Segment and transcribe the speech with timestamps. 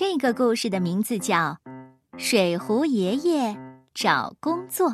[0.00, 1.34] 这个故事的名字叫
[2.16, 3.56] 《水壶爷爷
[3.92, 4.88] 找工作》，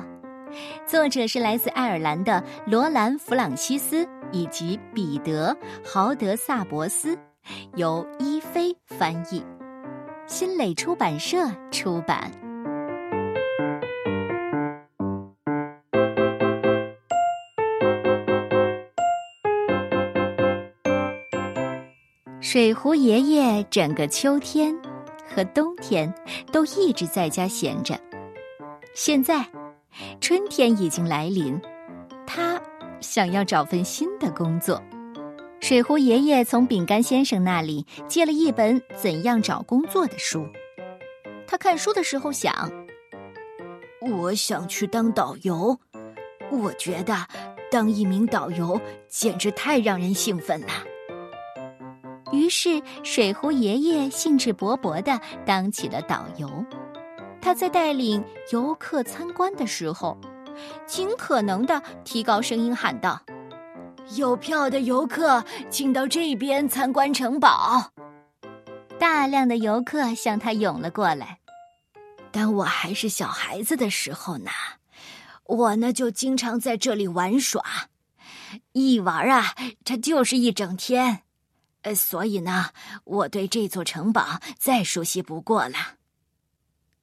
[0.86, 5.54] 作者是来自爱尔兰的罗兰·弗朗西斯以及彼得·
[5.86, 7.18] 豪德萨博斯，
[7.76, 9.44] 由伊菲翻译，
[10.26, 11.36] 新蕾出版社
[11.70, 12.30] 出版。
[22.40, 24.74] 水壶爷爷整个秋天
[25.34, 26.12] 和冬天
[26.52, 27.98] 都一直在家闲着。
[28.94, 29.44] 现在，
[30.20, 31.60] 春天已经来临，
[32.26, 32.60] 他
[33.00, 34.80] 想要找份新的工作。
[35.60, 40.46] 水壶爷爷从饼干先生那里借了一本《怎样找工作》的书。
[41.46, 42.70] 他看书的时候想
[44.00, 45.78] ：“我想去当导游，
[46.50, 47.16] 我觉得
[47.70, 50.68] 当一名导游简直太让人兴奋了。”
[52.32, 56.48] 于是，水壶爷爷兴致勃勃地当起了导游。
[57.40, 60.18] 他在带领游客参观的时候，
[60.86, 63.20] 尽可能地提高声音喊道
[64.16, 67.92] ：“有票的游客，请到这边参观城堡。”
[68.98, 71.38] 大量的游客向他涌了过来。
[72.32, 74.50] 当我还是小孩子的时候呢，
[75.44, 77.62] 我呢就经常在这里玩耍，
[78.72, 81.23] 一玩啊，它就是一整天。
[81.84, 82.70] 呃，所以呢，
[83.04, 85.98] 我对这座城堡再熟悉不过了。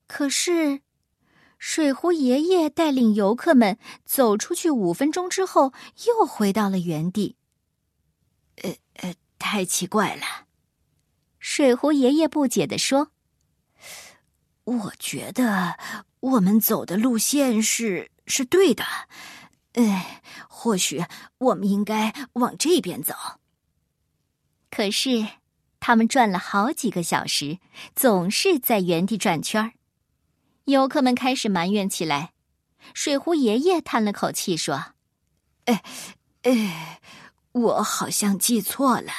[0.07, 0.81] 可是，
[1.59, 5.71] 水壶爷爷带领游客们走出去五分钟之后，
[6.07, 7.37] 又回到了原地。
[8.63, 10.23] 呃呃，太奇怪了！
[11.37, 13.11] 水壶爷爷不解地说
[14.65, 15.77] ：“我觉得
[16.19, 18.83] 我们走的路线是是对的，
[19.73, 21.05] 哎，或许
[21.37, 23.13] 我们应该往这边走。”
[24.71, 25.27] 可是，
[25.81, 27.59] 他们转了好几个小时，
[27.93, 29.73] 总是在原地转圈儿。
[30.65, 32.31] 游客们开始埋怨起来。
[32.93, 34.93] 水壶爷爷叹了口气说
[35.65, 35.83] ：“哎，
[36.43, 37.01] 哎，
[37.51, 39.11] 我好像记错了。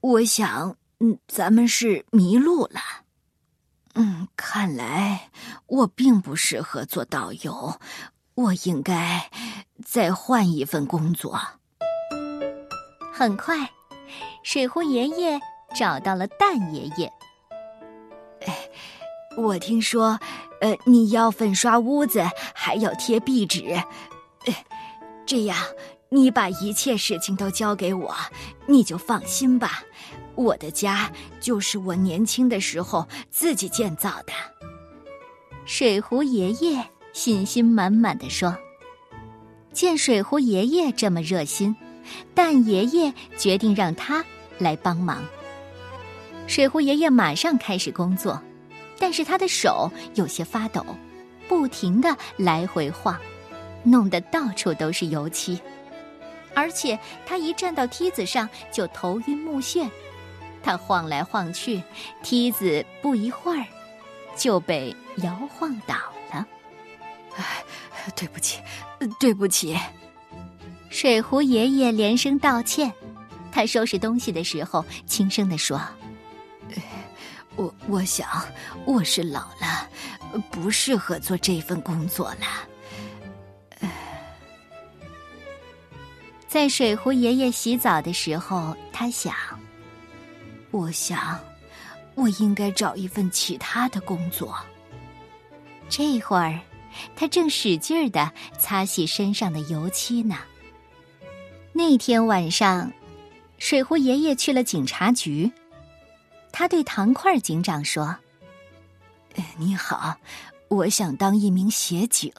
[0.00, 2.80] 我想，嗯，咱们是迷路了。
[3.94, 5.30] 嗯，看来
[5.66, 7.78] 我并不适合做导游。
[8.34, 9.30] 我应该
[9.84, 11.38] 再换一份工作。”
[13.12, 13.70] 很快。
[14.42, 15.40] 水壶爷爷
[15.74, 17.12] 找到了蛋爷爷。
[18.46, 18.68] 哎，
[19.36, 20.18] 我听说，
[20.60, 22.24] 呃，你要粉刷屋子，
[22.54, 23.80] 还要贴壁纸，
[25.24, 25.56] 这样
[26.08, 28.14] 你把一切事情都交给我，
[28.66, 29.82] 你就放心吧。
[30.34, 34.32] 我的家就是我年轻的时候自己建造的。
[35.64, 38.56] 水壶爷爷信心满满的说
[39.72, 41.76] ：“见水壶爷爷这么热心。”
[42.34, 44.24] 蛋爷爷决定让他
[44.58, 45.22] 来帮忙。
[46.46, 48.40] 水壶爷爷马上开始工作，
[48.98, 50.84] 但是他的手有些发抖，
[51.48, 53.18] 不停的来回晃，
[53.84, 55.60] 弄得到处都是油漆。
[56.54, 59.88] 而且他一站到梯子上就头晕目眩，
[60.62, 61.82] 他晃来晃去，
[62.22, 63.64] 梯子不一会儿
[64.36, 65.94] 就被摇晃倒
[66.30, 66.46] 了。
[67.36, 67.64] 哎，
[68.14, 68.60] 对不起，
[69.18, 69.78] 对不起。
[70.92, 72.92] 水壶爷爷连声道歉，
[73.50, 75.80] 他收拾东西的时候轻声地说
[77.56, 78.28] ：“我我想
[78.84, 79.88] 我是老了，
[80.50, 83.88] 不适合做这份工作了。”
[86.46, 89.34] 在水壶爷爷洗澡的时候，他想
[90.70, 91.40] ：“我想，
[92.14, 94.54] 我应该找一份其他的工作。”
[95.88, 96.60] 这会儿，
[97.16, 100.36] 他正使劲儿的擦洗身上的油漆呢。
[101.74, 102.92] 那天晚上，
[103.58, 105.50] 水壶爷爷去了警察局。
[106.52, 108.18] 他对糖块警长说
[109.56, 110.18] ：“你好，
[110.68, 112.30] 我想当一名协警。”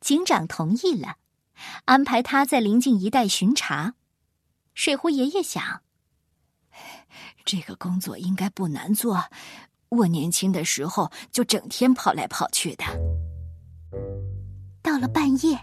[0.00, 1.16] 警长同意了，
[1.86, 3.94] 安排他在临近一带巡查。
[4.74, 5.82] 水壶爷爷想
[7.44, 9.24] ：“这个工作应该不难做，
[9.88, 12.84] 我年轻的时候就整天跑来跑去的。”
[14.80, 15.58] 到了半夜。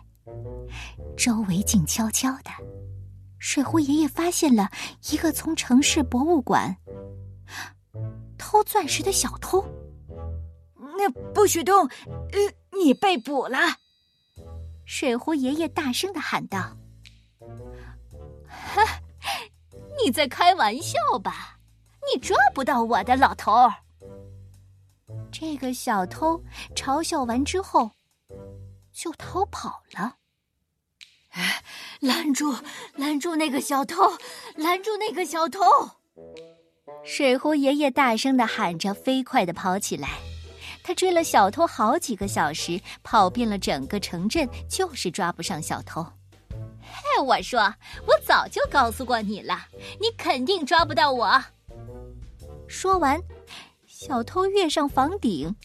[1.15, 2.49] 周围静悄悄的，
[3.39, 4.69] 水壶爷爷发现了
[5.11, 6.77] 一个从城市博物馆
[8.37, 9.63] 偷钻石的小偷。
[10.97, 11.87] 那不许动！
[11.87, 13.57] 呃，你被捕了！
[14.85, 16.77] 水壶爷爷大声的喊道
[18.47, 19.01] ：“哈，
[20.03, 21.57] 你在开玩笑吧？
[22.13, 23.73] 你抓不到我的，老头儿！”
[25.31, 26.41] 这个小偷
[26.75, 27.89] 嘲笑完之后，
[28.91, 30.17] 就逃跑了。
[32.00, 32.56] 拦住！
[32.95, 34.18] 拦住那个小偷！
[34.56, 35.62] 拦住那个小偷！
[37.03, 40.09] 水壶爷爷大声的喊着，飞快的跑起来。
[40.83, 46.06] 他追了小偷好几个小时，跑遍了整个城镇，就是抓不上小偷。
[46.81, 47.74] 嘿，我说，
[48.06, 49.68] 我早就告诉过你了，
[50.01, 51.44] 你肯定抓不到我。
[52.68, 53.21] 说完，
[53.88, 55.56] 小偷跃上房顶，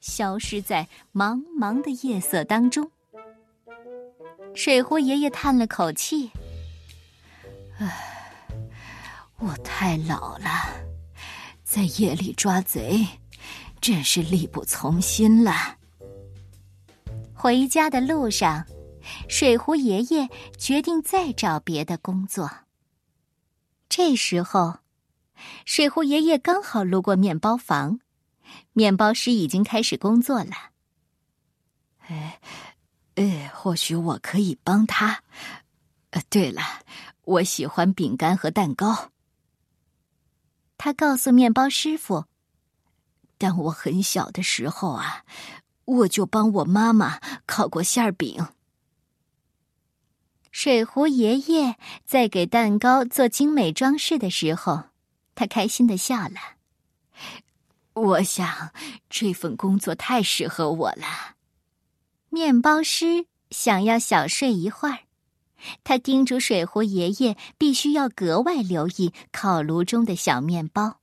[0.00, 2.90] 消失在茫茫的夜色当中。
[4.56, 6.30] 水壶爷爷叹了口气
[7.78, 8.40] ：“唉，
[9.38, 10.48] 我太老了，
[11.62, 13.06] 在夜里抓贼。”
[13.78, 15.76] 真是力不从心了。
[17.34, 18.66] 回家的路上，
[19.28, 22.50] 水壶爷爷决定再找别的工作。
[23.88, 24.78] 这时候，
[25.66, 28.00] 水壶爷爷刚好路过面包房，
[28.72, 30.70] 面包师已经开始工作了。
[32.08, 32.40] 哎，
[33.16, 35.22] 呃，或许我可以帮他。
[36.10, 36.62] 呃，对了，
[37.22, 39.10] 我喜欢饼干和蛋糕。
[40.78, 42.24] 他告诉面包师傅。
[43.38, 45.24] 当我很小的时候啊，
[45.84, 48.46] 我就帮我妈妈烤过馅饼。
[50.50, 51.76] 水壶爷爷
[52.06, 54.84] 在给蛋糕做精美装饰的时候，
[55.34, 56.56] 他开心的笑了。
[57.92, 58.72] 我想
[59.10, 61.35] 这份工作太适合我了。
[62.36, 65.04] 面包师想要小睡一会儿，
[65.84, 71.00] 他叮嘱水壶爷爷必须要格外留意烤炉中的小面包。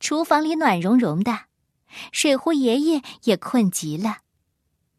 [0.00, 1.42] 厨房里暖融融的，
[2.10, 4.22] 水壶爷爷也困极了，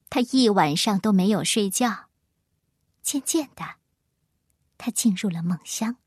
[0.10, 2.06] 他一晚上都没有睡觉。
[3.02, 3.76] 渐渐的，
[4.78, 5.98] 他进入了梦乡。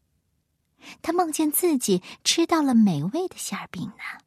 [1.02, 4.24] 他梦见自己吃到了美味的馅饼呢。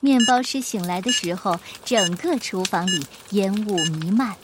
[0.00, 4.36] 面包师醒来的时候，整个厨房里烟雾弥漫，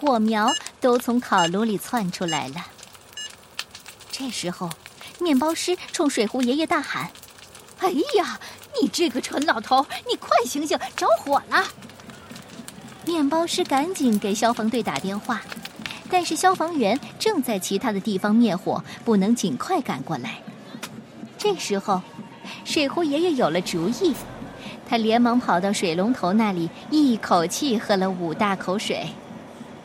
[0.00, 0.50] 火苗
[0.80, 2.66] 都从烤炉里窜出来了。
[4.10, 4.70] 这时候，
[5.20, 7.10] 面包师冲水壶爷爷大喊。
[7.80, 8.40] 哎呀，
[8.80, 11.64] 你这个蠢老头，你快醒醒，着火了！
[13.04, 15.42] 面包师赶紧给消防队打电话，
[16.10, 20.42] 但是消防员正在其他的地方灭火，不能尽快赶过来。
[21.36, 22.00] 这时候，
[22.64, 24.14] 水壶爷爷有了主意，
[24.88, 29.06] 他连忙跑到水龙头那里，一口气喝了五大口水，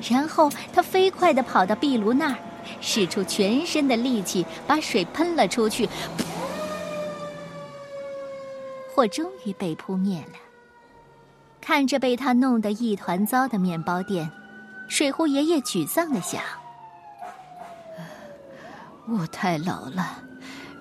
[0.09, 2.37] 然后他飞快的跑到壁炉那儿，
[2.79, 5.89] 使出全身的力气把水喷了出去。
[8.95, 10.39] 火终于被扑灭了。
[11.59, 14.29] 看着被他弄得一团糟的面包店，
[14.87, 16.41] 水壶爷爷沮丧的想
[19.07, 20.19] ：“我太老了，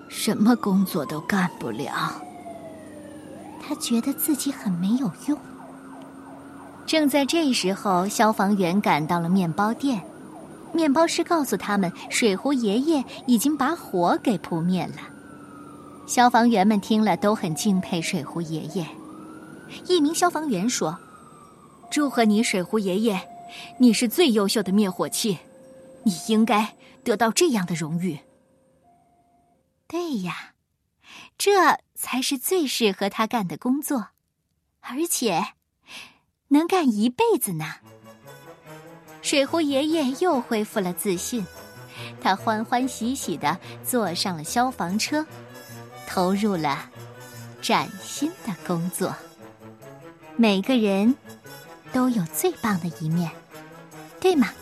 [0.09, 2.21] 什么工作都干不了。”
[3.65, 5.37] 他觉得自己很没有用。
[6.85, 10.01] 正在这时候，消防员赶到了面包店，
[10.73, 14.95] 面包师告诉他们，水壶爷爷已经把火给扑灭了。
[16.05, 18.85] 消防员们听了都很敬佩水壶爷爷。
[19.87, 20.99] 一名消防员说
[21.89, 23.21] ：“祝贺你，水壶爷爷，
[23.79, 25.39] 你是最优秀的灭火器，
[26.03, 28.19] 你应该得到这样的荣誉。”
[29.87, 30.52] 对呀，
[31.37, 34.09] 这才是最适合他干的工作，
[34.81, 35.43] 而且
[36.49, 37.75] 能干一辈子呢。
[39.21, 41.45] 水壶爷爷又恢复了自信，
[42.21, 45.25] 他欢欢喜喜的坐上了消防车。
[46.05, 46.91] 投入了
[47.59, 49.15] 崭新的工作。
[50.35, 51.15] 每个人
[51.91, 53.31] 都有最棒的一面，
[54.19, 54.53] 对吗？